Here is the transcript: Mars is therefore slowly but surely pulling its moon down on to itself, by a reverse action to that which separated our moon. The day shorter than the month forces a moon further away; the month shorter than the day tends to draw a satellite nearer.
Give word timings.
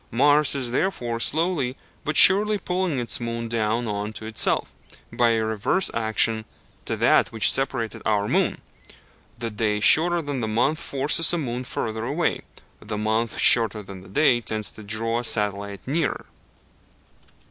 Mars 0.09 0.55
is 0.55 0.71
therefore 0.71 1.19
slowly 1.19 1.77
but 2.03 2.17
surely 2.17 2.57
pulling 2.57 2.97
its 2.97 3.19
moon 3.19 3.47
down 3.47 3.87
on 3.87 4.13
to 4.13 4.25
itself, 4.25 4.73
by 5.13 5.33
a 5.35 5.45
reverse 5.45 5.91
action 5.93 6.45
to 6.85 6.97
that 6.97 7.27
which 7.31 7.51
separated 7.51 8.01
our 8.03 8.27
moon. 8.27 8.61
The 9.37 9.51
day 9.51 9.79
shorter 9.79 10.23
than 10.23 10.41
the 10.41 10.47
month 10.47 10.79
forces 10.79 11.33
a 11.33 11.37
moon 11.37 11.63
further 11.65 12.03
away; 12.03 12.41
the 12.79 12.97
month 12.97 13.37
shorter 13.37 13.83
than 13.83 14.01
the 14.01 14.09
day 14.09 14.41
tends 14.41 14.71
to 14.71 14.81
draw 14.81 15.19
a 15.19 15.23
satellite 15.23 15.81
nearer. 15.87 16.25